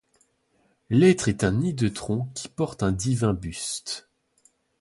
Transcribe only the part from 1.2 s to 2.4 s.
est un hideux tronc